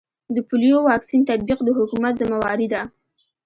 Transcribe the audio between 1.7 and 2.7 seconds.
حکومت ذمه واري